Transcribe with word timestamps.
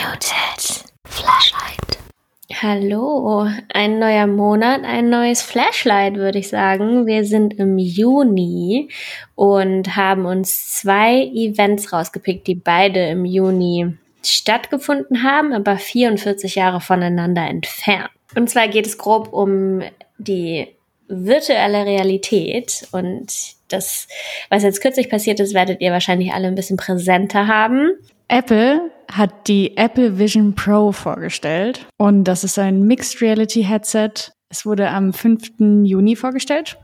Muted 0.00 0.84
Flashlight. 1.06 1.98
Hallo, 2.62 3.46
ein 3.68 3.98
neuer 3.98 4.26
Monat, 4.26 4.82
ein 4.82 5.10
neues 5.10 5.42
Flashlight, 5.42 6.14
würde 6.14 6.38
ich 6.38 6.48
sagen. 6.48 7.06
Wir 7.06 7.26
sind 7.26 7.58
im 7.58 7.76
Juni 7.76 8.88
und 9.34 9.96
haben 9.96 10.24
uns 10.24 10.72
zwei 10.72 11.24
Events 11.34 11.92
rausgepickt, 11.92 12.46
die 12.46 12.54
beide 12.54 13.10
im 13.10 13.26
Juni 13.26 13.94
stattgefunden 14.24 15.22
haben, 15.22 15.52
aber 15.52 15.76
44 15.76 16.54
Jahre 16.54 16.80
voneinander 16.80 17.46
entfernt. 17.46 18.10
Und 18.34 18.48
zwar 18.48 18.68
geht 18.68 18.86
es 18.86 18.96
grob 18.96 19.30
um 19.34 19.82
die 20.16 20.68
virtuelle 21.08 21.84
Realität 21.84 22.88
und 22.92 23.26
das, 23.68 24.08
was 24.48 24.62
jetzt 24.62 24.80
kürzlich 24.80 25.10
passiert 25.10 25.40
ist, 25.40 25.52
werdet 25.52 25.82
ihr 25.82 25.92
wahrscheinlich 25.92 26.32
alle 26.32 26.48
ein 26.48 26.54
bisschen 26.54 26.78
präsenter 26.78 27.48
haben. 27.48 27.90
Apple 28.28 28.90
hat 29.12 29.48
die 29.48 29.76
Apple 29.76 30.18
Vision 30.18 30.54
Pro 30.54 30.92
vorgestellt 30.92 31.86
und 31.96 32.24
das 32.24 32.44
ist 32.44 32.58
ein 32.58 32.82
Mixed 32.82 33.20
Reality 33.20 33.64
Headset. 33.64 34.32
Es 34.48 34.64
wurde 34.66 34.90
am 34.90 35.12
5. 35.12 35.84
Juni 35.84 36.16
vorgestellt 36.16 36.76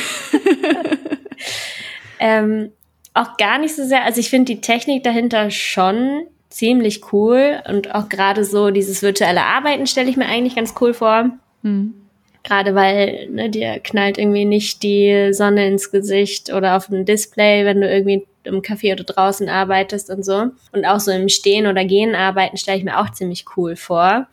ähm, 2.20 2.70
auch 3.12 3.36
gar 3.39 3.58
nicht 3.58 3.75
so 3.75 3.84
sehr. 3.84 4.05
Also 4.05 4.20
ich 4.20 4.30
finde 4.30 4.55
die 4.55 4.61
Technik 4.61 5.03
dahinter 5.03 5.51
schon 5.51 6.27
ziemlich 6.48 7.12
cool 7.12 7.61
und 7.69 7.92
auch 7.92 8.08
gerade 8.08 8.45
so 8.45 8.70
dieses 8.70 9.03
virtuelle 9.03 9.42
Arbeiten 9.42 9.86
stelle 9.86 10.08
ich 10.08 10.17
mir 10.17 10.27
eigentlich 10.27 10.55
ganz 10.55 10.75
cool 10.80 10.95
vor. 10.95 11.30
Mhm. 11.62 12.05
Gerade 12.47 12.77
weil 12.77 13.28
ne, 13.28 13.50
dir 13.50 13.80
knallt 13.80 14.19
irgendwie 14.19 14.44
nicht 14.44 14.84
die 14.84 15.33
Sonne 15.33 15.66
ins 15.66 15.91
Gesicht 15.91 16.52
oder 16.52 16.77
auf 16.77 16.86
dem 16.86 17.05
Display, 17.05 17.64
wenn 17.64 17.80
du 17.80 17.92
irgendwie 17.92 18.25
im 18.44 18.62
Café 18.62 18.92
oder 18.92 19.02
draußen 19.02 19.48
arbeitest 19.48 20.11
und 20.11 20.25
so. 20.25 20.50
Und 20.70 20.84
auch 20.84 21.00
so 21.00 21.11
im 21.11 21.28
Stehen 21.28 21.67
oder 21.67 21.84
Gehen 21.84 22.14
arbeiten 22.14 22.56
stelle 22.56 22.78
ich 22.78 22.84
mir 22.84 23.00
auch 23.00 23.11
ziemlich 23.11 23.47
cool 23.56 23.74
vor. 23.74 24.28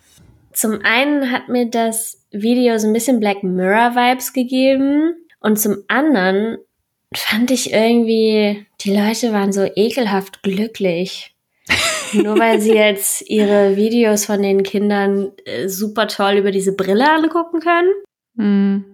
Zum 0.52 0.82
einen 0.84 1.32
hat 1.32 1.50
mir 1.50 1.66
das 1.66 2.24
Video 2.30 2.78
so 2.78 2.86
ein 2.86 2.94
bisschen 2.94 3.20
Black 3.20 3.42
Mirror 3.42 3.96
Vibes 3.96 4.32
gegeben 4.32 5.16
und 5.40 5.60
zum 5.60 5.78
anderen 5.88 6.60
fand 7.16 7.50
ich 7.50 7.74
irgendwie, 7.74 8.68
die 8.82 8.96
Leute 8.96 9.34
waren 9.34 9.52
so 9.52 9.68
ekelhaft 9.76 10.44
glücklich. 10.44 11.33
Nur 12.14 12.38
weil 12.40 12.60
sie 12.60 12.74
jetzt 12.74 13.30
ihre 13.30 13.76
Videos 13.76 14.26
von 14.26 14.42
den 14.42 14.64
Kindern 14.64 15.32
äh, 15.46 15.68
super 15.68 16.08
toll 16.08 16.34
über 16.38 16.52
diese 16.52 16.76
Brille 16.76 17.10
angucken 17.10 17.60
können. 17.60 17.92
Mhm. 18.36 18.86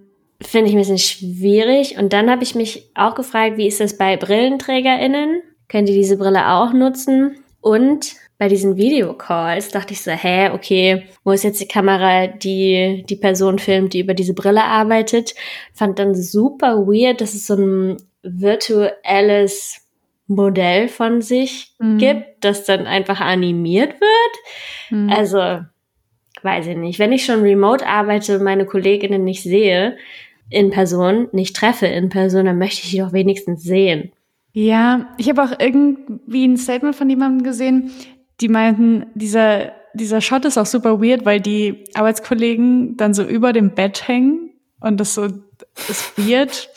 Finde 0.42 0.70
ich 0.70 0.76
ein 0.76 0.80
bisschen 0.80 0.98
schwierig. 0.98 1.98
Und 1.98 2.14
dann 2.14 2.30
habe 2.30 2.44
ich 2.44 2.56
mich 2.56 2.90
auch 2.96 3.16
gefragt, 3.16 3.58
wie 3.58 3.68
ist 3.68 3.80
das 3.80 3.98
bei 3.98 4.16
BrillenträgerInnen? 4.16 5.42
Können 5.68 5.86
die 5.86 5.94
diese 5.94 6.18
Brille 6.18 6.48
auch 6.50 6.74
nutzen? 6.74 7.44
Und 7.62 8.16
bei 8.38 8.48
diesen 8.48 8.78
Videocalls 8.78 9.70
dachte 9.70 9.94
ich 9.94 10.02
so, 10.02 10.12
hä, 10.12 10.52
okay, 10.52 11.04
wo 11.26 11.32
ist 11.32 11.44
jetzt 11.44 11.60
die 11.60 11.68
Kamera, 11.68 12.28
die 12.28 13.04
die 13.08 13.18
Person 13.18 13.60
filmt, 13.60 13.94
die 13.94 14.00
über 14.00 14.14
diese 14.14 14.34
Brille 14.34 14.64
arbeitet? 14.64 15.36
Fand 15.74 16.00
dann 16.00 16.16
super 16.16 16.88
weird, 16.88 17.20
dass 17.20 17.34
es 17.34 17.48
so 17.48 17.56
ein 17.56 17.98
virtuelles 18.24 19.89
Modell 20.30 20.88
von 20.88 21.22
sich 21.22 21.74
mhm. 21.80 21.98
gibt, 21.98 22.26
das 22.42 22.64
dann 22.64 22.86
einfach 22.86 23.20
animiert 23.20 23.96
wird. 24.00 24.92
Mhm. 24.92 25.10
Also, 25.10 25.40
weiß 26.44 26.68
ich 26.68 26.78
nicht. 26.78 27.00
Wenn 27.00 27.12
ich 27.12 27.26
schon 27.26 27.42
remote 27.42 27.86
arbeite, 27.86 28.40
meine 28.40 28.66
Kolleginnen 28.66 29.24
nicht 29.24 29.44
sehe 29.44 29.98
in 30.52 30.70
Person, 30.70 31.30
nicht 31.32 31.56
treffe 31.56 31.88
in 31.88 32.10
Person, 32.10 32.46
dann 32.46 32.60
möchte 32.60 32.84
ich 32.84 32.92
die 32.92 33.00
doch 33.00 33.12
wenigstens 33.12 33.64
sehen. 33.64 34.12
Ja, 34.54 35.10
ich 35.18 35.30
habe 35.30 35.44
auch 35.44 35.54
irgendwie 35.60 36.46
ein 36.46 36.58
Statement 36.58 36.96
von 36.96 37.10
jemandem 37.10 37.44
gesehen, 37.44 37.92
die 38.40 38.50
meinten, 38.50 39.08
dieser, 39.16 39.74
dieser 39.94 40.22
Shot 40.22 40.46
ist 40.46 40.58
auch 40.58 40.66
super 40.66 41.02
weird, 41.02 41.26
weil 41.26 41.42
die 41.42 41.86
Arbeitskollegen 41.96 42.98
dann 42.98 43.14
so 43.14 43.24
über 43.24 43.52
dem 43.52 43.72
Bett 43.72 44.08
hängen 44.08 44.52
und 44.80 45.00
das 45.00 45.16
so 45.16 45.28
ist 45.90 46.18
weird. 46.18 46.70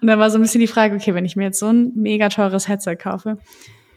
Und 0.00 0.06
dann 0.06 0.18
war 0.18 0.30
so 0.30 0.38
ein 0.38 0.42
bisschen 0.42 0.60
die 0.60 0.66
Frage, 0.66 0.94
okay, 0.96 1.14
wenn 1.14 1.24
ich 1.24 1.36
mir 1.36 1.44
jetzt 1.44 1.58
so 1.58 1.66
ein 1.66 1.92
mega 1.94 2.28
teures 2.28 2.68
Headset 2.68 2.96
kaufe, 2.96 3.38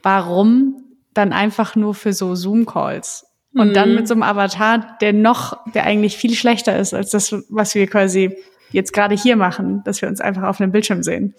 warum 0.03 0.83
dann 1.13 1.33
einfach 1.33 1.75
nur 1.75 1.93
für 1.95 2.13
so 2.13 2.35
Zoom-Calls? 2.35 3.25
Und 3.55 3.69
mhm. 3.69 3.73
dann 3.73 3.95
mit 3.95 4.07
so 4.07 4.13
einem 4.13 4.23
Avatar, 4.23 4.97
der 5.01 5.11
noch, 5.11 5.57
der 5.73 5.83
eigentlich 5.83 6.17
viel 6.17 6.35
schlechter 6.35 6.77
ist 6.77 6.93
als 6.93 7.09
das, 7.09 7.33
was 7.49 7.73
wir 7.73 7.87
quasi 7.87 8.37
jetzt 8.71 8.93
gerade 8.93 9.15
hier 9.15 9.35
machen, 9.35 9.81
dass 9.85 10.01
wir 10.01 10.09
uns 10.09 10.21
einfach 10.21 10.43
auf 10.43 10.61
einem 10.61 10.71
Bildschirm 10.71 11.01
sehen. 11.01 11.33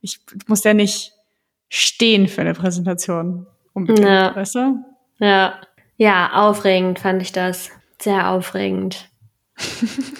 Ich 0.00 0.20
muss 0.46 0.64
ja 0.64 0.72
nicht 0.72 1.12
stehen 1.68 2.28
für 2.28 2.40
eine 2.40 2.54
Präsentation. 2.54 3.46
Unbedingt, 3.74 4.08
ja. 4.08 4.34
weißt 4.34 4.54
du? 4.54 4.84
Ja. 5.18 5.60
Ja, 5.98 6.30
aufregend 6.32 6.98
fand 6.98 7.20
ich 7.20 7.32
das. 7.32 7.70
Sehr 8.00 8.30
aufregend. 8.30 9.09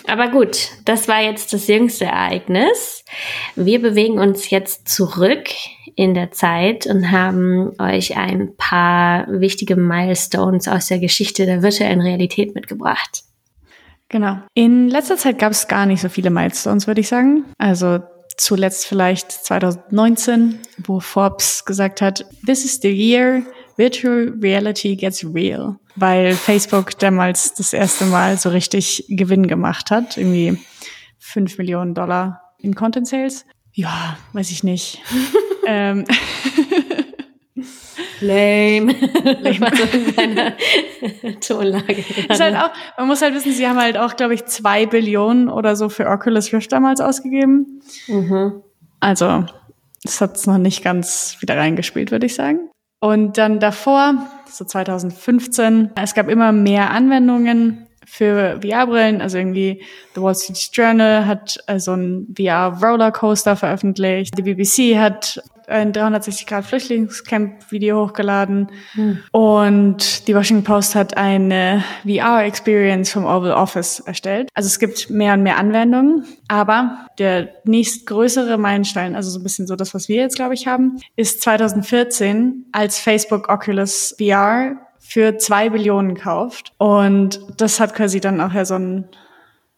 Aber 0.07 0.29
gut, 0.29 0.71
das 0.85 1.09
war 1.09 1.23
jetzt 1.23 1.53
das 1.53 1.67
jüngste 1.67 2.07
Ereignis. 2.07 3.05
Wir 3.57 3.81
bewegen 3.81 4.19
uns 4.19 4.51
jetzt 4.51 4.89
zurück 4.89 5.49
in 5.97 6.15
der 6.15 6.31
Zeit 6.31 6.87
und 6.87 7.11
haben 7.11 7.73
euch 7.79 8.17
ein 8.17 8.57
paar 8.57 9.27
wichtige 9.29 9.77
Milestones 9.77 10.69
aus 10.69 10.87
der 10.87 10.99
Geschichte 10.99 11.47
der 11.47 11.63
virtuellen 11.63 12.01
Realität 12.01 12.55
mitgebracht. 12.55 13.23
Genau. 14.09 14.39
In 14.55 14.89
letzter 14.89 15.17
Zeit 15.17 15.39
gab 15.39 15.53
es 15.53 15.69
gar 15.69 15.87
nicht 15.87 16.01
so 16.01 16.09
viele 16.09 16.31
Milestones, 16.31 16.87
würde 16.87 17.01
ich 17.01 17.09
sagen. 17.09 17.45
Also 17.59 18.01
zuletzt 18.37 18.87
vielleicht 18.87 19.31
2019, 19.31 20.59
wo 20.79 21.01
Forbes 21.01 21.65
gesagt 21.65 22.01
hat, 22.01 22.27
This 22.45 22.65
is 22.65 22.81
the 22.81 22.91
year 22.91 23.43
Virtual 23.81 24.35
Reality 24.43 24.95
Gets 24.95 25.25
Real, 25.35 25.77
weil 25.97 26.35
Facebook 26.35 26.99
damals 26.99 27.55
das 27.55 27.73
erste 27.73 28.05
Mal 28.05 28.37
so 28.37 28.51
richtig 28.51 29.07
Gewinn 29.09 29.47
gemacht 29.47 29.91
hat, 29.91 30.19
irgendwie 30.19 30.59
fünf 31.19 31.57
Millionen 31.57 31.95
Dollar 31.95 32.43
in 32.59 32.75
Content 32.75 33.09
Sales. 33.09 33.47
Ja, 33.73 34.19
weiß 34.35 34.51
ich 34.51 34.65
nicht. 34.65 35.01
ähm. 35.67 36.05
Lame. 38.21 38.95
Lame. 39.41 40.57
Tonlage. 41.41 42.05
Ist 42.29 42.41
halt 42.41 42.57
auch, 42.57 42.71
man 42.99 43.07
muss 43.07 43.23
halt 43.23 43.35
wissen, 43.35 43.53
sie 43.53 43.67
haben 43.67 43.81
halt 43.81 43.97
auch, 43.97 44.15
glaube 44.15 44.35
ich, 44.35 44.45
zwei 44.45 44.85
Billionen 44.85 45.49
oder 45.49 45.75
so 45.75 45.89
für 45.89 46.07
Oculus 46.07 46.53
Rift 46.53 46.71
damals 46.71 47.01
ausgegeben. 47.01 47.81
Mhm. 48.09 48.63
Also, 49.01 49.47
das 50.03 50.21
hat 50.21 50.37
es 50.37 50.47
noch 50.47 50.59
nicht 50.59 50.85
ganz 50.85 51.39
wieder 51.41 51.57
reingespielt, 51.57 52.11
würde 52.11 52.27
ich 52.27 52.35
sagen. 52.35 52.69
Und 53.01 53.39
dann 53.39 53.61
davor, 53.61 54.27
so 54.47 54.65
2015, 54.65 55.91
es 56.01 56.15
gab 56.15 56.29
immer 56.29 56.53
mehr 56.53 56.91
Anwendungen 56.91 57.87
für 58.07 58.61
VR-Brillen. 58.61 59.23
Also 59.23 59.39
irgendwie 59.39 59.83
The 60.15 60.21
Wall 60.21 60.35
Street 60.35 60.71
Journal 60.73 61.27
hat 61.27 61.59
äh, 61.67 61.79
so 61.79 61.95
ein 61.95 62.27
VR-Rollercoaster 62.37 63.57
veröffentlicht. 63.57 64.37
Die 64.37 64.43
BBC 64.43 64.99
hat 64.99 65.43
ein 65.71 65.93
360-Grad-Flüchtlingscamp-Video 65.93 68.07
hochgeladen. 68.07 68.69
Hm. 68.93 69.19
Und 69.33 70.29
die 70.29 70.35
Washington 70.35 70.65
Post 70.65 70.95
hat 70.95 71.17
eine 71.17 71.83
VR-Experience 72.05 73.13
vom 73.13 73.25
Oval 73.25 73.53
Office 73.53 74.01
erstellt. 74.01 74.49
Also 74.55 74.67
es 74.67 74.79
gibt 74.79 75.11
mehr 75.11 75.35
und 75.35 75.43
mehr 75.43 75.59
Anwendungen. 75.59 76.25
Aber 76.49 77.07
der 77.19 77.51
nächstgrößere 77.65 78.59
Meilenstein, 78.59 79.17
also 79.17 79.31
so 79.31 79.39
ein 79.39 79.43
bisschen 79.43 79.67
so 79.67 79.77
das, 79.77 79.95
was 79.95 80.09
wir 80.09 80.17
jetzt, 80.17 80.37
glaube 80.37 80.55
ich, 80.55 80.67
haben, 80.67 80.99
ist 81.17 81.43
2014, 81.43 82.67
als 82.73 82.99
Facebook 82.99 83.49
Oculus 83.49 84.15
VR 84.19 84.77
für 84.99 85.39
zwei 85.39 85.71
Billionen 85.71 86.17
kauft. 86.17 86.73
Und 86.79 87.41
das 87.57 87.81
hat 87.81 87.95
quasi 87.95 88.21
dann 88.21 88.41
auch 88.41 88.53
ja 88.53 88.65
so 88.65 88.75
einen 88.75 89.09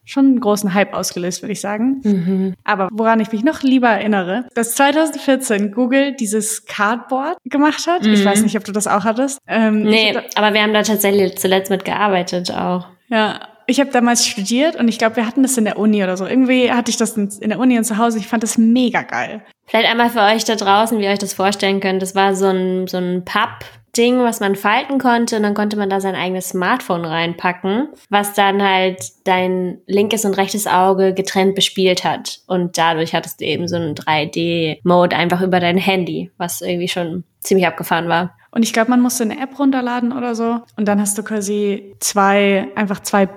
schon 0.04 0.26
einen 0.26 0.40
großen 0.40 0.74
Hype 0.74 0.94
ausgelöst, 0.94 1.42
würde 1.42 1.52
ich 1.52 1.60
sagen. 1.60 2.00
Mhm. 2.02 2.54
Aber 2.64 2.88
woran 2.92 3.20
ich 3.20 3.30
mich 3.32 3.44
noch 3.44 3.62
lieber 3.62 3.88
erinnere, 3.88 4.46
dass 4.54 4.74
2014 4.74 5.72
Google 5.72 6.14
dieses 6.14 6.66
Cardboard 6.66 7.38
gemacht 7.44 7.86
hat. 7.86 8.02
Mhm. 8.02 8.14
Ich 8.14 8.24
weiß 8.24 8.42
nicht, 8.42 8.56
ob 8.56 8.64
du 8.64 8.72
das 8.72 8.86
auch 8.86 9.04
hattest. 9.04 9.38
Ähm, 9.46 9.82
nee, 9.82 10.16
aber 10.34 10.54
wir 10.54 10.62
haben 10.62 10.74
da 10.74 10.82
tatsächlich 10.82 11.38
zuletzt 11.38 11.70
mit 11.70 11.84
gearbeitet 11.84 12.52
auch. 12.52 12.86
Ja, 13.08 13.40
ich 13.66 13.80
habe 13.80 13.90
damals 13.90 14.26
studiert 14.26 14.76
und 14.76 14.88
ich 14.88 14.98
glaube, 14.98 15.16
wir 15.16 15.26
hatten 15.26 15.42
das 15.42 15.56
in 15.56 15.64
der 15.64 15.78
Uni 15.78 16.02
oder 16.02 16.16
so. 16.16 16.26
Irgendwie 16.26 16.72
hatte 16.72 16.90
ich 16.90 16.96
das 16.96 17.16
in 17.16 17.48
der 17.48 17.58
Uni 17.58 17.78
und 17.78 17.84
zu 17.84 17.96
Hause. 17.96 18.18
Ich 18.18 18.26
fand 18.26 18.42
das 18.42 18.58
mega 18.58 19.02
geil. 19.02 19.42
Vielleicht 19.66 19.88
einmal 19.88 20.10
für 20.10 20.20
euch 20.20 20.44
da 20.44 20.56
draußen, 20.56 20.98
wie 20.98 21.04
ihr 21.04 21.10
euch 21.10 21.18
das 21.18 21.32
vorstellen 21.32 21.80
könnt. 21.80 22.02
Das 22.02 22.14
war 22.14 22.34
so 22.34 22.46
ein, 22.46 22.86
so 22.88 22.98
ein 22.98 23.24
Papp, 23.24 23.64
Ding, 23.96 24.20
was 24.20 24.40
man 24.40 24.56
falten 24.56 24.98
konnte 24.98 25.36
und 25.36 25.42
dann 25.42 25.54
konnte 25.54 25.76
man 25.76 25.90
da 25.90 26.00
sein 26.00 26.14
eigenes 26.14 26.48
Smartphone 26.48 27.04
reinpacken, 27.04 27.88
was 28.08 28.32
dann 28.32 28.62
halt 28.62 29.02
dein 29.24 29.78
linkes 29.86 30.24
und 30.24 30.36
rechtes 30.38 30.66
Auge 30.66 31.12
getrennt 31.12 31.54
bespielt 31.54 32.02
hat. 32.02 32.40
Und 32.46 32.78
dadurch 32.78 33.14
hattest 33.14 33.40
du 33.40 33.44
eben 33.44 33.68
so 33.68 33.76
einen 33.76 33.94
3D-Mode 33.94 35.14
einfach 35.14 35.42
über 35.42 35.60
dein 35.60 35.76
Handy, 35.76 36.30
was 36.38 36.62
irgendwie 36.62 36.88
schon 36.88 37.24
ziemlich 37.40 37.66
abgefahren 37.66 38.08
war. 38.08 38.34
Und 38.50 38.62
ich 38.62 38.72
glaube, 38.72 38.90
man 38.90 39.00
musste 39.00 39.24
eine 39.24 39.40
App 39.40 39.58
runterladen 39.58 40.12
oder 40.12 40.34
so. 40.34 40.60
Und 40.76 40.86
dann 40.86 41.00
hast 41.00 41.18
du 41.18 41.22
quasi 41.22 41.94
zwei, 42.00 42.68
einfach 42.74 43.00
zwei 43.00 43.28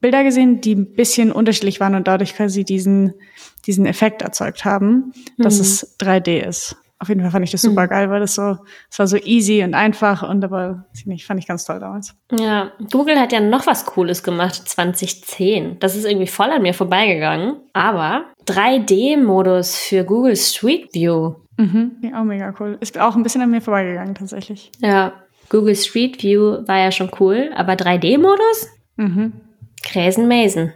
Bilder 0.00 0.22
gesehen, 0.22 0.60
die 0.60 0.74
ein 0.74 0.92
bisschen 0.92 1.32
unterschiedlich 1.32 1.80
waren 1.80 1.96
und 1.96 2.06
dadurch 2.06 2.34
quasi 2.36 2.64
diesen, 2.64 3.14
diesen 3.66 3.86
Effekt 3.86 4.22
erzeugt 4.22 4.64
haben, 4.64 5.12
dass 5.36 5.56
mhm. 5.56 5.60
es 5.62 5.98
3D 5.98 6.46
ist 6.46 6.76
auf 6.98 7.08
jeden 7.08 7.20
Fall 7.20 7.30
fand 7.30 7.44
ich 7.44 7.50
das 7.50 7.62
super 7.62 7.84
mhm. 7.84 7.88
geil, 7.88 8.10
weil 8.10 8.20
das 8.20 8.34
so, 8.34 8.56
es 8.90 8.98
war 8.98 9.06
so 9.06 9.16
easy 9.18 9.62
und 9.62 9.74
einfach 9.74 10.26
und 10.28 10.42
aber 10.42 10.86
nicht, 11.04 11.26
fand 11.26 11.40
ich 11.40 11.46
ganz 11.46 11.64
toll 11.64 11.78
damals. 11.78 12.14
Ja, 12.38 12.72
Google 12.90 13.20
hat 13.20 13.32
ja 13.32 13.40
noch 13.40 13.66
was 13.66 13.84
Cooles 13.84 14.22
gemacht 14.22 14.54
2010. 14.54 15.78
Das 15.78 15.94
ist 15.94 16.06
irgendwie 16.06 16.26
voll 16.26 16.50
an 16.50 16.62
mir 16.62 16.72
vorbeigegangen. 16.72 17.56
Aber 17.74 18.24
3D-Modus 18.46 19.76
für 19.76 20.04
Google 20.04 20.36
Street 20.36 20.94
View. 20.94 21.34
Mhm, 21.58 21.96
ja, 22.02 22.20
auch 22.20 22.24
mega 22.24 22.54
cool. 22.60 22.78
Ist 22.80 22.98
auch 22.98 23.14
ein 23.14 23.22
bisschen 23.22 23.42
an 23.42 23.50
mir 23.50 23.60
vorbeigegangen 23.60 24.14
tatsächlich. 24.14 24.70
Ja, 24.80 25.12
Google 25.50 25.76
Street 25.76 26.22
View 26.22 26.66
war 26.66 26.78
ja 26.78 26.90
schon 26.90 27.10
cool, 27.20 27.50
aber 27.54 27.74
3D-Modus? 27.74 28.68
Mhm. 28.96 29.32
Gräsen 29.82 30.28
Mason. 30.28 30.72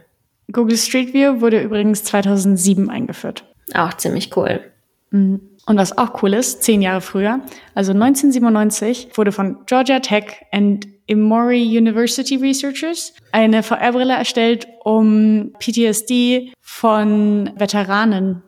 Google 0.51 0.77
Street 0.77 1.13
View 1.13 1.41
wurde 1.41 1.61
übrigens 1.61 2.03
2007 2.03 2.89
eingeführt. 2.89 3.45
Auch 3.73 3.93
ziemlich 3.95 4.35
cool. 4.35 4.61
Mhm. 5.11 5.41
Und 5.65 5.77
was 5.77 5.97
auch 5.97 6.21
cool 6.23 6.33
ist, 6.33 6.63
zehn 6.63 6.81
Jahre 6.81 7.01
früher, 7.01 7.39
also 7.75 7.91
1997, 7.91 9.09
wurde 9.15 9.31
von 9.31 9.57
Georgia 9.67 9.99
Tech 9.99 10.43
and 10.51 10.87
Emory 11.07 11.61
University 11.77 12.35
Researchers 12.35 13.13
eine 13.31 13.63
VR-Brille 13.63 14.13
erstellt, 14.13 14.67
um 14.83 15.51
PTSD 15.59 16.53
von 16.61 17.51
Veteranen 17.57 18.43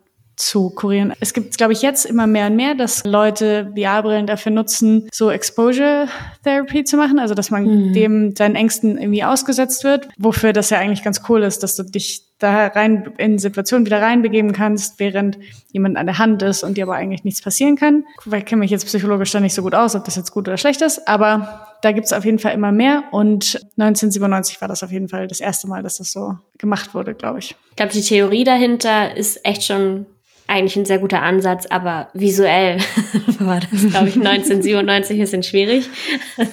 zu 0.47 0.69
kurieren. 0.69 1.13
Es 1.19 1.33
gibt, 1.33 1.57
glaube 1.57 1.73
ich, 1.73 1.81
jetzt 1.81 2.05
immer 2.05 2.27
mehr 2.27 2.47
und 2.47 2.55
mehr, 2.55 2.75
dass 2.75 3.03
Leute 3.05 3.71
VR-Brillen 3.75 4.27
dafür 4.27 4.51
nutzen, 4.51 5.07
so 5.11 5.29
Exposure 5.29 6.07
Therapy 6.43 6.83
zu 6.83 6.97
machen, 6.97 7.19
also 7.19 7.33
dass 7.33 7.49
man 7.49 7.63
mhm. 7.63 7.93
dem 7.93 8.35
seinen 8.35 8.55
Ängsten 8.55 8.97
irgendwie 8.97 9.23
ausgesetzt 9.23 9.83
wird, 9.83 10.09
wofür 10.17 10.53
das 10.53 10.69
ja 10.69 10.79
eigentlich 10.79 11.03
ganz 11.03 11.21
cool 11.29 11.43
ist, 11.43 11.63
dass 11.63 11.75
du 11.75 11.83
dich 11.83 12.23
da 12.39 12.67
rein 12.67 13.13
in 13.17 13.39
Situationen 13.39 13.85
wieder 13.85 14.01
reinbegeben 14.01 14.51
kannst, 14.51 14.99
während 14.99 15.37
jemand 15.71 15.97
an 15.97 16.05
der 16.05 16.17
Hand 16.17 16.41
ist 16.41 16.63
und 16.63 16.77
dir 16.77 16.83
aber 16.83 16.95
eigentlich 16.95 17.23
nichts 17.23 17.41
passieren 17.41 17.77
kann. 17.77 18.03
Ich 18.25 18.45
kenne 18.45 18.59
mich 18.59 18.71
jetzt 18.71 18.85
psychologisch 18.85 19.31
da 19.31 19.39
nicht 19.39 19.53
so 19.53 19.61
gut 19.61 19.73
aus, 19.73 19.95
ob 19.95 20.03
das 20.03 20.17
jetzt 20.17 20.31
gut 20.31 20.47
oder 20.47 20.57
schlecht 20.57 20.81
ist, 20.81 21.07
aber 21.07 21.67
da 21.81 21.91
gibt 21.93 22.05
es 22.05 22.13
auf 22.13 22.25
jeden 22.25 22.39
Fall 22.39 22.53
immer 22.53 22.71
mehr 22.71 23.03
und 23.11 23.55
1997 23.77 24.59
war 24.61 24.67
das 24.67 24.83
auf 24.83 24.91
jeden 24.91 25.07
Fall 25.07 25.27
das 25.27 25.39
erste 25.39 25.67
Mal, 25.67 25.83
dass 25.83 25.97
das 25.97 26.11
so 26.11 26.37
gemacht 26.57 26.93
wurde, 26.93 27.13
glaube 27.13 27.39
ich. 27.39 27.55
Ich 27.71 27.75
glaube, 27.77 27.93
die 27.93 28.01
Theorie 28.01 28.43
dahinter 28.43 29.15
ist 29.15 29.45
echt 29.45 29.63
schon 29.63 30.05
eigentlich 30.53 30.75
ein 30.75 30.85
sehr 30.85 30.99
guter 30.99 31.21
Ansatz, 31.21 31.65
aber 31.65 32.09
visuell 32.13 32.77
war 33.39 33.59
das, 33.59 33.89
glaube 33.89 34.09
ich, 34.09 34.15
1997 34.15 35.17
ein 35.17 35.19
bisschen 35.19 35.43
schwierig. 35.43 35.89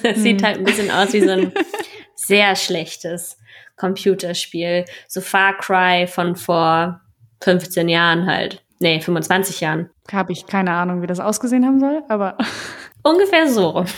Das 0.03 0.17
sieht 0.17 0.41
hm. 0.41 0.47
halt 0.47 0.57
ein 0.57 0.63
bisschen 0.63 0.89
aus 0.89 1.13
wie 1.13 1.21
so 1.21 1.29
ein 1.29 1.51
sehr 2.15 2.55
schlechtes 2.55 3.37
Computerspiel. 3.77 4.85
So 5.07 5.21
Far 5.21 5.57
Cry 5.57 6.07
von 6.07 6.35
vor 6.35 7.01
15 7.41 7.89
Jahren 7.89 8.25
halt. 8.25 8.63
Nee, 8.79 8.99
25 8.99 9.61
Jahren. 9.61 9.89
Habe 10.11 10.31
ich 10.31 10.47
keine 10.47 10.71
Ahnung, 10.71 11.03
wie 11.03 11.07
das 11.07 11.19
ausgesehen 11.19 11.65
haben 11.65 11.79
soll, 11.79 12.01
aber. 12.09 12.37
Ungefähr 13.03 13.47
so. 13.47 13.85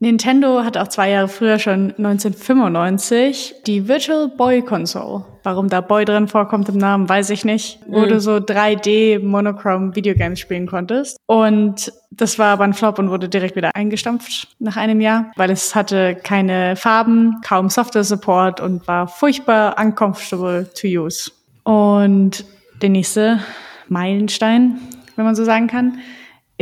Nintendo 0.00 0.64
hat 0.64 0.76
auch 0.76 0.88
zwei 0.88 1.10
Jahre 1.10 1.28
früher 1.28 1.60
schon 1.60 1.94
1995 1.96 3.62
die 3.66 3.86
Virtual 3.86 4.28
Boy 4.28 4.62
Console. 4.62 5.24
Warum 5.42 5.68
da 5.68 5.80
Boy 5.80 6.04
drin 6.04 6.28
vorkommt 6.28 6.68
im 6.68 6.78
Namen, 6.78 7.08
weiß 7.08 7.30
ich 7.30 7.44
nicht. 7.44 7.80
Wo 7.86 8.00
mhm. 8.00 8.08
du 8.08 8.20
so 8.20 8.36
3D 8.36 9.22
Monochrome 9.24 9.96
Videogames 9.96 10.40
spielen 10.40 10.66
konntest. 10.66 11.16
Und 11.26 11.92
das 12.10 12.38
war 12.38 12.52
aber 12.52 12.64
ein 12.64 12.74
Flop 12.74 12.98
und 12.98 13.10
wurde 13.10 13.28
direkt 13.28 13.56
wieder 13.56 13.74
eingestampft 13.74 14.48
nach 14.58 14.76
einem 14.76 15.00
Jahr, 15.00 15.32
weil 15.36 15.50
es 15.50 15.74
hatte 15.74 16.14
keine 16.14 16.76
Farben, 16.76 17.40
kaum 17.44 17.70
Software 17.70 18.04
Support 18.04 18.60
und 18.60 18.86
war 18.86 19.08
furchtbar 19.08 19.76
uncomfortable 19.80 20.68
to 20.74 20.86
use. 20.86 21.30
Und 21.64 22.44
der 22.80 22.90
nächste 22.90 23.40
Meilenstein, 23.88 24.78
wenn 25.16 25.24
man 25.24 25.34
so 25.34 25.44
sagen 25.44 25.66
kann, 25.66 25.98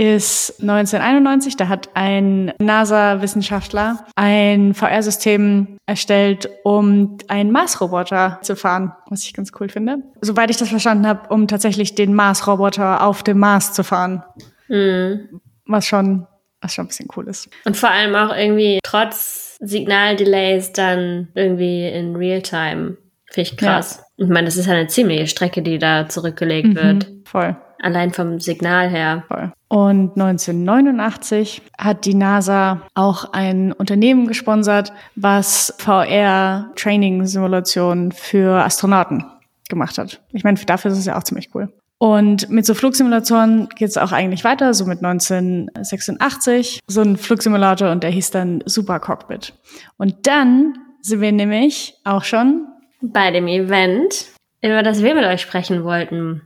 ist 0.00 0.62
1991. 0.62 1.56
Da 1.56 1.68
hat 1.68 1.90
ein 1.92 2.54
NASA-Wissenschaftler 2.58 4.06
ein 4.16 4.72
VR-System 4.72 5.76
erstellt, 5.84 6.48
um 6.64 7.18
einen 7.28 7.52
Mars-Roboter 7.52 8.38
zu 8.40 8.56
fahren, 8.56 8.92
was 9.10 9.24
ich 9.24 9.34
ganz 9.34 9.52
cool 9.60 9.68
finde. 9.68 9.98
Soweit 10.22 10.50
ich 10.50 10.56
das 10.56 10.70
verstanden 10.70 11.06
habe, 11.06 11.28
um 11.28 11.46
tatsächlich 11.46 11.94
den 11.94 12.14
Mars-Roboter 12.14 13.04
auf 13.04 13.22
dem 13.22 13.38
Mars 13.38 13.74
zu 13.74 13.84
fahren. 13.84 14.22
Mhm. 14.68 15.40
Was 15.66 15.86
schon 15.86 16.26
was 16.62 16.74
schon 16.74 16.84
ein 16.84 16.88
bisschen 16.88 17.08
cool 17.16 17.26
ist. 17.26 17.48
Und 17.64 17.74
vor 17.74 17.90
allem 17.90 18.14
auch 18.14 18.36
irgendwie 18.36 18.80
trotz 18.82 19.56
Signaldelays 19.60 20.72
dann 20.72 21.28
irgendwie 21.34 21.86
in 21.88 22.16
Realtime. 22.16 22.98
Finde 23.30 23.50
ich 23.50 23.56
krass. 23.56 24.02
Ja. 24.16 24.24
Ich 24.26 24.30
meine, 24.30 24.44
das 24.44 24.56
ist 24.56 24.66
ja 24.66 24.74
eine 24.74 24.88
ziemliche 24.88 25.26
Strecke, 25.26 25.62
die 25.62 25.78
da 25.78 26.06
zurückgelegt 26.06 26.68
mhm, 26.68 26.76
wird. 26.76 27.06
Voll. 27.24 27.56
Allein 27.82 28.12
vom 28.12 28.40
Signal 28.40 28.88
her. 28.88 29.24
Voll. 29.28 29.52
Und 29.68 30.20
1989 30.20 31.62
hat 31.78 32.04
die 32.04 32.14
NASA 32.14 32.82
auch 32.94 33.32
ein 33.32 33.72
Unternehmen 33.72 34.26
gesponsert, 34.26 34.92
was 35.14 35.72
VR-Training-Simulationen 35.78 38.10
für 38.12 38.64
Astronauten 38.64 39.24
gemacht 39.68 39.98
hat. 39.98 40.20
Ich 40.32 40.42
meine, 40.44 40.58
dafür 40.58 40.90
ist 40.90 40.98
es 40.98 41.06
ja 41.06 41.16
auch 41.16 41.22
ziemlich 41.22 41.54
cool. 41.54 41.72
Und 41.98 42.48
mit 42.48 42.64
so 42.64 42.72
Flugsimulatoren 42.74 43.68
geht 43.76 43.90
es 43.90 43.98
auch 43.98 44.12
eigentlich 44.12 44.42
weiter, 44.42 44.72
so 44.72 44.86
mit 44.86 45.04
1986. 45.04 46.80
So 46.86 47.02
ein 47.02 47.18
Flugsimulator 47.18 47.90
und 47.90 48.02
der 48.02 48.08
hieß 48.10 48.30
dann 48.30 48.62
Super 48.64 49.00
Cockpit. 49.00 49.52
Und 49.98 50.26
dann 50.26 50.78
sind 51.02 51.20
wir 51.20 51.30
nämlich 51.30 51.94
auch 52.04 52.24
schon 52.24 52.66
bei 53.02 53.30
dem 53.30 53.48
Event, 53.48 54.28
über 54.62 54.82
das 54.82 55.02
wir 55.02 55.14
mit 55.14 55.24
euch 55.24 55.42
sprechen 55.42 55.84
wollten. 55.84 56.40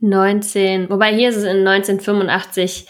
19, 0.00 0.90
wobei 0.90 1.14
hier 1.14 1.30
ist 1.30 1.36
es 1.36 1.44
in 1.44 1.66
1985 1.66 2.86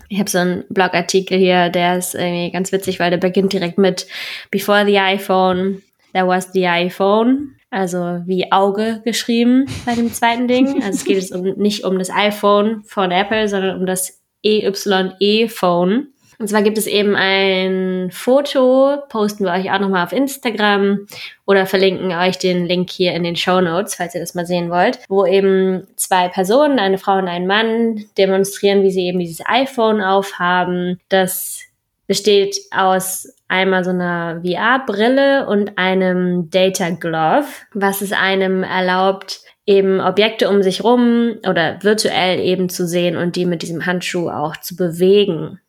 Ich 0.10 0.20
habe 0.20 0.30
so 0.30 0.38
einen 0.38 0.64
Blogartikel 0.70 1.38
hier, 1.38 1.68
der 1.70 1.98
ist 1.98 2.16
irgendwie 2.16 2.52
ganz 2.52 2.72
witzig, 2.72 2.98
weil 3.00 3.12
der 3.12 3.18
beginnt 3.18 3.52
direkt 3.54 3.78
mit 3.78 4.08
Before 4.52 4.86
the 4.86 5.00
iPhone, 5.00 5.82
there 6.14 6.28
was 6.28 6.52
the 6.54 6.66
iPhone. 6.68 7.54
Also 7.70 8.22
wie 8.26 8.50
Auge 8.54 9.02
geschrieben 9.04 9.66
bei 9.86 9.94
dem 9.94 10.14
zweiten 10.14 10.48
Ding. 10.48 10.82
Also 10.82 11.00
es 11.00 11.04
geht 11.04 11.18
jetzt 11.18 11.36
um, 11.36 11.44
nicht 11.58 11.84
um 11.84 12.00
das 12.00 12.10
iPhone 12.10 12.82
von 12.86 13.12
Apple, 13.12 13.50
sondern 13.50 13.80
um 13.80 13.86
das 13.86 14.22
EYE-Phone. 14.42 16.08
Und 16.40 16.48
zwar 16.48 16.62
gibt 16.62 16.78
es 16.78 16.86
eben 16.86 17.16
ein 17.16 18.12
Foto, 18.12 18.98
posten 19.10 19.46
wir 19.46 19.54
euch 19.54 19.72
auch 19.72 19.80
nochmal 19.80 20.06
auf 20.06 20.12
Instagram 20.12 21.08
oder 21.48 21.66
verlinken 21.66 22.12
euch 22.12 22.38
den 22.38 22.66
Link 22.66 22.92
hier 22.92 23.14
in 23.14 23.24
den 23.24 23.36
Show 23.36 23.60
Notes, 23.60 23.96
falls 23.96 24.14
ihr 24.14 24.22
das 24.22 24.36
mal 24.36 24.46
sehen 24.46 24.70
wollt, 24.70 25.00
wo 25.10 25.26
eben 25.26 25.88
zwei 25.96 26.28
Personen, 26.28 26.78
eine 26.78 27.00
Frau 27.00 27.18
und 27.18 27.28
ein 27.28 27.48
Mann, 27.48 28.06
demonstrieren, 28.20 28.84
wie 28.84 28.92
sie 28.92 29.08
eben 29.08 29.20
dieses 29.20 29.44
iPhone 29.48 30.00
aufhaben. 30.02 31.00
Das 31.10 31.62
besteht 32.06 32.56
aus 32.70 33.34
einmal 33.48 33.84
so 33.84 33.90
einer 33.90 34.42
VR-Brille 34.46 35.48
und 35.48 35.78
einem 35.80 36.52
Data 36.52 36.92
Glove, 36.92 37.48
was 37.74 38.02
es 38.02 38.12
einem 38.12 38.62
erlaubt, 38.64 39.42
eben 39.66 40.00
Objekte 40.00 40.50
um 40.50 40.62
sich 40.62 40.84
rum 40.84 41.34
oder 41.50 41.80
virtuell 41.82 42.40
eben 42.40 42.70
zu 42.70 42.88
sehen 42.88 43.18
und 43.18 43.36
die 43.36 43.46
mit 43.46 43.64
diesem 43.64 43.88
Handschuh 43.88 44.30
auch 44.30 44.56
zu 44.58 44.76
bewegen 44.76 45.60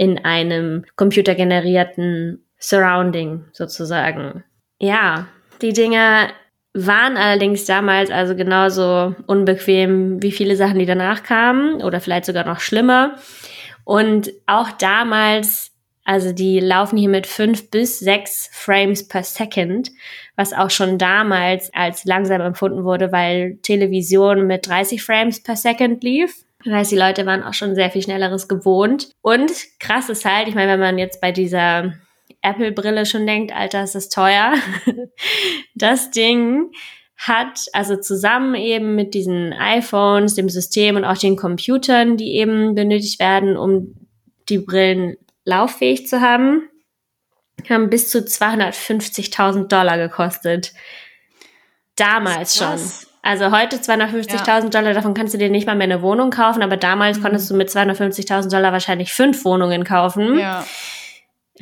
in 0.00 0.24
einem 0.24 0.86
computergenerierten 0.96 2.42
Surrounding 2.58 3.44
sozusagen. 3.52 4.44
Ja, 4.78 5.26
die 5.60 5.74
Dinger 5.74 6.30
waren 6.72 7.18
allerdings 7.18 7.66
damals 7.66 8.10
also 8.10 8.34
genauso 8.34 9.14
unbequem 9.26 10.22
wie 10.22 10.32
viele 10.32 10.56
Sachen, 10.56 10.78
die 10.78 10.86
danach 10.86 11.22
kamen 11.22 11.82
oder 11.82 12.00
vielleicht 12.00 12.24
sogar 12.24 12.46
noch 12.46 12.60
schlimmer. 12.60 13.16
Und 13.84 14.32
auch 14.46 14.70
damals, 14.70 15.70
also 16.06 16.32
die 16.32 16.60
laufen 16.60 16.96
hier 16.96 17.10
mit 17.10 17.26
fünf 17.26 17.70
bis 17.70 17.98
sechs 17.98 18.48
Frames 18.54 19.06
per 19.06 19.22
Second, 19.22 19.90
was 20.34 20.54
auch 20.54 20.70
schon 20.70 20.96
damals 20.96 21.74
als 21.74 22.06
langsam 22.06 22.40
empfunden 22.40 22.84
wurde, 22.84 23.12
weil 23.12 23.58
Television 23.60 24.46
mit 24.46 24.66
30 24.66 25.02
Frames 25.02 25.42
per 25.42 25.56
Second 25.56 26.02
lief. 26.02 26.46
Das 26.64 26.74
heißt, 26.74 26.92
die 26.92 26.96
Leute 26.96 27.26
waren 27.26 27.42
auch 27.42 27.54
schon 27.54 27.74
sehr 27.74 27.90
viel 27.90 28.02
Schnelleres 28.02 28.48
gewohnt. 28.48 29.10
Und 29.22 29.50
krass 29.78 30.08
ist 30.08 30.24
halt, 30.24 30.48
ich 30.48 30.54
meine, 30.54 30.72
wenn 30.72 30.80
man 30.80 30.98
jetzt 30.98 31.20
bei 31.20 31.32
dieser 31.32 31.94
Apple-Brille 32.42 33.06
schon 33.06 33.26
denkt, 33.26 33.52
Alter, 33.54 33.82
ist 33.82 33.94
das 33.94 34.08
teuer. 34.08 34.54
das 35.74 36.10
Ding 36.10 36.70
hat 37.16 37.66
also 37.72 37.96
zusammen 37.96 38.54
eben 38.54 38.94
mit 38.94 39.12
diesen 39.12 39.52
iPhones, 39.52 40.34
dem 40.34 40.48
System 40.48 40.96
und 40.96 41.04
auch 41.04 41.18
den 41.18 41.36
Computern, 41.36 42.16
die 42.16 42.36
eben 42.36 42.74
benötigt 42.74 43.20
werden, 43.20 43.56
um 43.56 43.94
die 44.48 44.58
Brillen 44.58 45.16
lauffähig 45.44 46.06
zu 46.06 46.20
haben, 46.20 46.62
haben 47.68 47.90
bis 47.90 48.08
zu 48.08 48.20
250.000 48.20 49.68
Dollar 49.68 49.98
gekostet. 49.98 50.72
Damals 51.96 52.56
schon. 52.56 52.78
Also 53.22 53.50
heute 53.50 53.76
250.000 53.76 54.46
ja. 54.46 54.68
Dollar, 54.68 54.94
davon 54.94 55.14
kannst 55.14 55.34
du 55.34 55.38
dir 55.38 55.50
nicht 55.50 55.66
mal 55.66 55.76
mehr 55.76 55.84
eine 55.84 56.02
Wohnung 56.02 56.30
kaufen, 56.30 56.62
aber 56.62 56.76
damals 56.76 57.18
mhm. 57.18 57.22
konntest 57.22 57.50
du 57.50 57.54
mit 57.54 57.68
250.000 57.68 58.50
Dollar 58.50 58.72
wahrscheinlich 58.72 59.12
fünf 59.12 59.44
Wohnungen 59.44 59.84
kaufen. 59.84 60.38
Ja. 60.38 60.64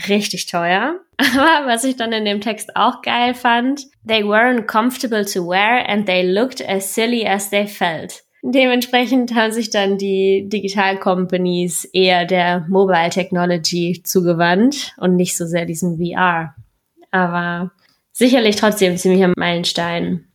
Richtig 0.08 0.46
teuer. 0.46 1.00
Aber 1.18 1.66
was 1.66 1.82
ich 1.82 1.96
dann 1.96 2.12
in 2.12 2.24
dem 2.24 2.40
Text 2.40 2.76
auch 2.76 3.02
geil 3.02 3.34
fand, 3.34 3.86
they 4.06 4.22
weren't 4.22 4.66
comfortable 4.66 5.24
to 5.24 5.44
wear 5.44 5.88
and 5.88 6.06
they 6.06 6.22
looked 6.22 6.64
as 6.66 6.94
silly 6.94 7.26
as 7.26 7.50
they 7.50 7.66
felt. 7.66 8.22
Dementsprechend 8.42 9.34
haben 9.34 9.50
sich 9.50 9.70
dann 9.70 9.98
die 9.98 10.48
Digital 10.48 10.98
Companies 10.98 11.84
eher 11.86 12.24
der 12.24 12.64
Mobile 12.68 13.10
Technology 13.10 14.00
zugewandt 14.04 14.94
und 14.98 15.16
nicht 15.16 15.36
so 15.36 15.44
sehr 15.44 15.64
diesen 15.64 15.98
VR. 15.98 16.54
Aber 17.10 17.72
sicherlich 18.12 18.54
trotzdem 18.54 18.96
ziemlich 18.96 19.26
Meilenstein. 19.36 20.27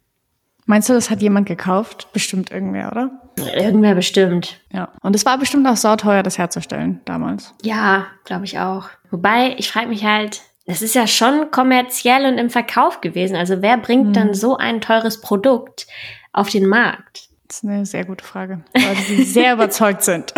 Meinst 0.66 0.90
du, 0.90 0.94
das 0.94 1.10
hat 1.10 1.22
jemand 1.22 1.48
gekauft? 1.48 2.08
Bestimmt 2.14 2.52
irgendwer, 2.52 2.92
oder? 2.92 3.12
Irgendwer 3.56 3.96
bestimmt. 3.96 4.60
Ja. 4.72 4.90
Und 5.02 5.16
es 5.16 5.26
war 5.26 5.38
bestimmt 5.38 5.68
auch 5.68 5.76
sauteuer, 5.76 6.24
das 6.24 6.38
herzustellen 6.38 7.02
damals. 7.06 7.54
Ja, 7.64 8.06
glaube 8.24 8.46
ich 8.46 8.60
auch. 8.60 8.90
Wobei, 9.12 9.56
ich 9.58 9.72
frage 9.72 9.88
mich 9.88 10.06
halt, 10.06 10.42
das 10.66 10.82
ist 10.82 10.96
ja 10.96 11.08
schon 11.08 11.52
kommerziell 11.52 12.26
und 12.26 12.38
im 12.38 12.50
Verkauf 12.50 13.02
gewesen. 13.02 13.36
Also 13.36 13.62
wer 13.62 13.78
bringt 13.78 14.08
hm. 14.08 14.14
dann 14.14 14.34
so 14.34 14.58
ein 14.58 14.80
teures 14.80 15.20
Produkt 15.20 15.88
auf 16.32 16.50
den 16.50 16.68
Markt? 16.68 17.30
Das 17.48 17.58
ist 17.58 17.70
eine 17.70 17.86
sehr 17.86 18.06
gute 18.06 18.24
Frage. 18.24 18.62
Weil 18.74 18.96
sie 18.96 19.24
sehr 19.24 19.54
überzeugt 19.56 20.04
sind. 20.04 20.34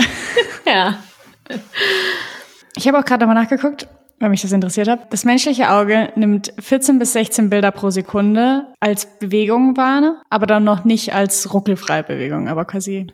ja. 0.66 0.98
Ich 2.76 2.88
habe 2.88 2.98
auch 2.98 3.06
gerade 3.06 3.26
nochmal 3.26 3.42
nachgeguckt 3.42 3.88
weil 4.20 4.30
mich 4.30 4.42
das 4.42 4.52
interessiert 4.52 4.88
hat. 4.88 5.12
Das 5.12 5.26
menschliche 5.26 5.70
Auge 5.72 6.10
nimmt 6.16 6.54
14 6.60 7.00
bis 7.00 7.14
16 7.14 7.50
Bilder 7.50 7.72
pro 7.72 7.90
Sekunde 7.90 8.68
als 8.80 9.20
Bewegung 9.20 9.78
wahr, 9.78 10.22
aber 10.30 10.46
dann 10.46 10.64
noch 10.64 10.86
nicht 10.86 11.14
als 11.14 11.54
ruckelfreie 11.54 12.04
Bewegung, 12.04 12.48
aber 12.48 12.66
quasi. 12.66 13.08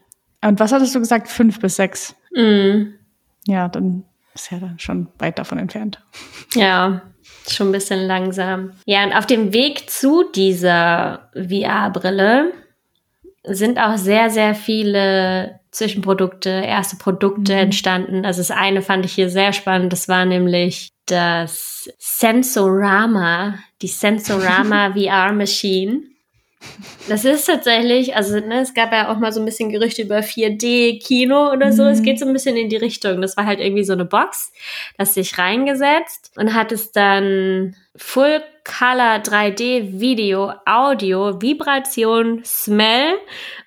Und 0.43 0.60
was 0.60 0.72
hattest 0.72 0.96
du 0.96 1.00
gesagt? 1.00 1.27
Fünf 1.27 1.60
bis 1.60 1.75
sechs? 1.75 2.15
Mm. 2.36 2.93
Ja, 3.46 3.67
dann 3.67 4.03
ist 4.34 4.51
ja 4.51 4.60
dann 4.60 4.79
schon 4.79 5.08
weit 5.20 5.39
davon 5.39 5.58
entfernt. 5.58 6.01
Ja, 6.53 7.01
schon 7.50 7.70
ein 7.70 7.74
bisschen 7.74 8.05
langsam. 8.08 8.72
Ja, 8.86 9.03
und 9.03 9.13
auf 9.13 9.25
dem 9.25 9.53
Weg 9.53 9.89
zu 9.89 10.24
dieser 10.34 11.29
VR-Brille 11.34 12.53
sind 13.43 13.79
auch 13.79 13.98
sehr, 13.98 14.29
sehr 14.29 14.55
viele 14.55 15.60
Zwischenprodukte, 15.71 16.50
erste 16.50 16.98
Produkte 16.98 17.53
mhm. 17.53 17.60
entstanden. 17.60 18.25
Also 18.25 18.41
das 18.41 18.51
eine 18.51 18.81
fand 18.81 19.05
ich 19.05 19.13
hier 19.13 19.29
sehr 19.29 19.53
spannend. 19.53 19.93
Das 19.93 20.07
war 20.07 20.25
nämlich 20.25 20.89
das 21.05 21.89
Sensorama, 21.98 23.55
die 23.81 23.88
Sensorama 23.88 24.93
VR 24.95 25.31
Machine. 25.31 26.01
Das 27.07 27.25
ist 27.25 27.45
tatsächlich, 27.45 28.15
also 28.15 28.39
ne, 28.39 28.62
es 28.62 28.75
gab 28.75 28.91
ja 28.93 29.12
auch 29.12 29.17
mal 29.17 29.33
so 29.33 29.39
ein 29.39 29.45
bisschen 29.45 29.71
Gerüchte 29.71 30.03
über 30.03 30.19
4D-Kino 30.19 31.51
oder 31.51 31.71
so. 31.71 31.83
Mhm. 31.83 31.89
Es 31.89 32.03
geht 32.03 32.19
so 32.19 32.27
ein 32.27 32.33
bisschen 32.33 32.55
in 32.55 32.69
die 32.69 32.77
Richtung. 32.77 33.21
Das 33.21 33.36
war 33.36 33.45
halt 33.45 33.60
irgendwie 33.60 33.83
so 33.83 33.93
eine 33.93 34.05
Box, 34.05 34.51
das 34.98 35.15
sich 35.15 35.38
reingesetzt 35.38 36.31
und 36.36 36.53
hat 36.53 36.71
es 36.71 36.91
dann 36.91 37.75
Full 37.95 38.43
Color 38.63 39.24
3D 39.24 40.00
Video, 40.00 40.53
Audio, 40.65 41.41
Vibration, 41.41 42.41
Smell 42.44 43.18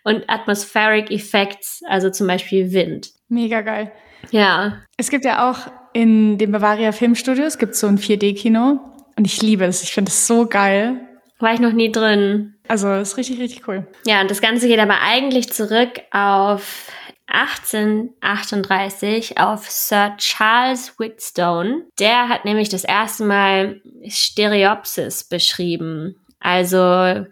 und 0.04 0.28
Atmospheric 0.28 1.10
Effects, 1.10 1.82
also 1.88 2.10
zum 2.10 2.26
Beispiel 2.26 2.72
Wind. 2.72 3.10
Mega 3.28 3.60
geil. 3.60 3.92
Ja. 4.30 4.82
Es 4.96 5.10
gibt 5.10 5.24
ja 5.24 5.50
auch 5.50 5.70
in 5.92 6.38
den 6.38 6.52
Bavaria 6.52 6.92
Filmstudios 6.92 7.58
gibt 7.58 7.74
so 7.74 7.86
ein 7.86 7.98
4D-Kino 7.98 8.80
und 9.16 9.26
ich 9.26 9.40
liebe 9.42 9.64
das. 9.64 9.82
Ich 9.82 9.92
finde 9.92 10.10
es 10.10 10.26
so 10.26 10.46
geil. 10.46 11.00
War 11.38 11.54
ich 11.54 11.60
noch 11.60 11.72
nie 11.72 11.92
drin. 11.92 12.54
Also 12.68 12.92
ist 12.92 13.16
richtig, 13.16 13.38
richtig 13.38 13.68
cool. 13.68 13.86
Ja, 14.06 14.20
und 14.20 14.30
das 14.30 14.40
Ganze 14.40 14.66
geht 14.66 14.78
aber 14.78 15.00
eigentlich 15.02 15.52
zurück 15.52 16.00
auf 16.10 16.90
1838 17.34 19.38
auf 19.38 19.68
Sir 19.68 20.14
Charles 20.18 20.98
Whitstone. 20.98 21.86
Der 21.98 22.28
hat 22.28 22.44
nämlich 22.44 22.68
das 22.68 22.84
erste 22.84 23.24
Mal 23.24 23.80
Stereopsis 24.06 25.24
beschrieben. 25.24 26.16
Also 26.38 27.26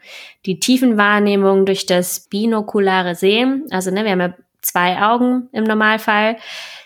die 0.46 0.58
Tiefenwahrnehmung 0.58 1.66
durch 1.66 1.86
das 1.86 2.28
binokulare 2.28 3.14
Sehen. 3.14 3.66
Also 3.70 3.90
ne, 3.90 4.04
wir 4.04 4.12
haben 4.12 4.20
ja 4.20 4.34
zwei 4.62 5.02
Augen 5.02 5.48
im 5.52 5.64
Normalfall. 5.64 6.36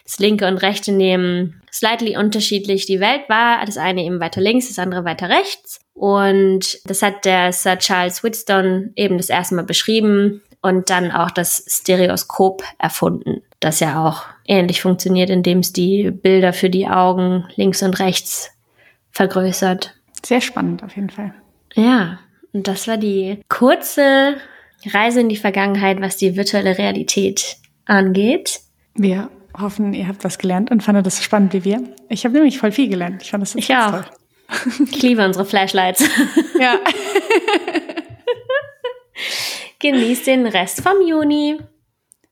Das 0.05 0.19
linke 0.19 0.47
und 0.47 0.59
rechte 0.59 0.93
nehmen 0.93 1.63
slightly 1.73 2.17
unterschiedlich 2.17 2.87
die 2.87 3.01
Welt 3.01 3.29
wahr. 3.29 3.65
Das 3.65 3.77
eine 3.77 4.05
eben 4.05 4.21
weiter 4.21 4.41
links, 4.41 4.69
das 4.69 4.79
andere 4.79 5.05
weiter 5.05 5.29
rechts. 5.29 5.81
Und 5.95 6.79
das 6.85 7.03
hat 7.03 7.25
der 7.25 7.53
Sir 7.53 7.79
Charles 7.79 8.23
Whitstone 8.23 8.93
eben 8.97 9.17
das 9.17 9.31
erste 9.31 9.55
Mal 9.55 9.65
beschrieben 9.65 10.43
und 10.67 10.91
dann 10.91 11.11
auch 11.11 11.31
das 11.31 11.65
Stereoskop 11.69 12.63
erfunden, 12.79 13.43
das 13.61 13.81
ja 13.81 14.05
auch 14.05 14.25
ähnlich 14.47 14.83
funktioniert, 14.83 15.31
indem 15.31 15.61
es 15.61 15.73
die 15.73 16.11
Bilder 16.11 16.53
für 16.53 16.71
die 16.71 16.89
Augen 16.89 17.45
links 17.57 17.83
und 17.83 17.99
rechts 17.99 18.51
vergrößert. 19.13 19.95
Sehr 20.25 20.41
spannend 20.41 20.83
auf 20.83 20.97
jeden 20.97 21.11
Fall. 21.11 21.33
Ja, 21.75 22.19
und 22.53 22.69
das 22.69 22.89
war 22.89 22.97
die 22.97 23.41
kurze 23.49 24.37
Reise 24.93 25.21
in 25.21 25.29
die 25.29 25.37
Vergangenheit, 25.37 26.01
was 26.01 26.17
die 26.17 26.37
virtuelle 26.37 26.79
Realität 26.79 27.57
angeht. 27.87 28.61
Wir 28.95 29.31
hoffen, 29.59 29.95
ihr 29.95 30.09
habt 30.09 30.25
was 30.25 30.39
gelernt 30.39 30.71
und 30.71 30.83
fandet 30.83 31.07
das 31.07 31.17
so 31.17 31.23
spannend 31.23 31.53
wie 31.53 31.65
wir. 31.65 31.83
Ich 32.09 32.25
habe 32.25 32.35
nämlich 32.35 32.59
voll 32.59 32.73
viel 32.73 32.89
gelernt. 32.89 33.23
Ich 33.23 33.31
fand 33.31 33.43
das 33.43 33.55
ich 33.55 33.75
auch. 33.75 33.91
toll. 33.91 34.05
Ich 34.91 35.03
liebe 35.03 35.25
unsere 35.25 35.45
Flashlights. 35.45 36.05
Ja. 36.59 36.77
Genieß 39.79 40.25
den 40.25 40.47
Rest 40.47 40.81
vom 40.83 41.07
Juni. 41.07 41.59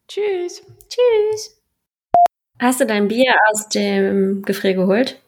Tschüss. 0.08 0.62
Tschüss. 0.88 1.60
Hast 2.58 2.80
du 2.80 2.86
dein 2.86 3.08
Bier 3.08 3.34
aus 3.50 3.68
dem 3.68 4.42
Gefrier 4.42 4.74
geholt? 4.74 5.20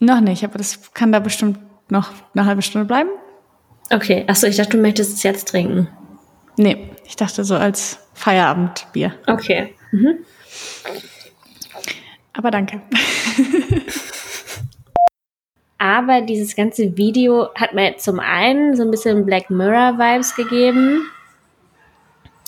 Noch 0.00 0.20
nicht, 0.20 0.44
aber 0.44 0.58
das 0.58 0.92
kann 0.94 1.12
da 1.12 1.18
bestimmt 1.18 1.58
noch 1.90 2.12
eine 2.34 2.46
halbe 2.46 2.62
Stunde 2.62 2.86
bleiben. 2.86 3.10
Okay, 3.90 4.24
achso, 4.26 4.46
ich 4.46 4.56
dachte, 4.56 4.76
du 4.76 4.78
möchtest 4.78 5.14
es 5.14 5.22
jetzt 5.22 5.48
trinken. 5.48 5.88
Nee, 6.56 6.90
ich 7.04 7.16
dachte 7.16 7.44
so 7.44 7.56
als 7.56 7.98
Feierabendbier. 8.14 9.14
Okay. 9.26 9.74
Mhm. 9.92 10.24
Aber 12.32 12.50
danke. 12.50 12.80
Aber 15.78 16.22
dieses 16.22 16.56
ganze 16.56 16.96
Video 16.96 17.50
hat 17.54 17.74
mir 17.74 17.98
zum 17.98 18.18
einen 18.18 18.74
so 18.74 18.82
ein 18.82 18.90
bisschen 18.90 19.26
Black 19.26 19.50
Mirror 19.50 19.98
Vibes 19.98 20.34
gegeben. 20.34 21.02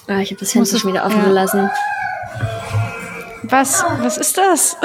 Ah, 0.08 0.20
ich 0.20 0.30
habe 0.30 0.40
das 0.40 0.52
Fenster 0.52 0.78
schon 0.78 0.92
wieder 0.92 1.04
offen 1.04 1.18
ja. 1.18 1.24
gelassen. 1.24 1.70
Was? 3.42 3.84
Was 4.00 4.18
ist 4.18 4.36
das? 4.38 4.76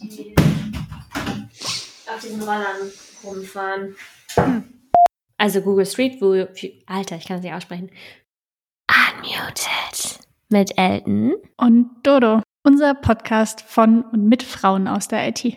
die 0.00 0.34
auf 2.12 2.20
diesen 2.22 2.42
Rollern 2.42 2.90
rumfahren. 3.24 3.96
Hm. 4.34 4.64
Also 5.38 5.60
Google 5.62 5.86
Street 5.86 6.20
View, 6.20 6.46
Alter, 6.86 7.16
ich 7.16 7.26
kann 7.26 7.38
es 7.38 7.42
nicht 7.42 7.54
aussprechen. 7.54 7.90
Unmuted 8.90 10.20
mit 10.48 10.76
Elton 10.76 11.34
und 11.56 11.90
Dodo, 12.02 12.42
unser 12.64 12.94
Podcast 12.94 13.60
von 13.62 14.02
und 14.02 14.28
mit 14.28 14.42
Frauen 14.42 14.88
aus 14.88 15.08
der 15.08 15.28
IT. 15.28 15.56